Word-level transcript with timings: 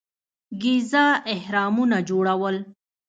ګیزا 0.61 1.05
اهرامونه 1.35 1.97
جوړول. 2.09 2.55